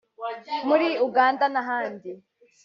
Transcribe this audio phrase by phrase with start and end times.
[0.67, 2.09] muri Uganda n’ahandi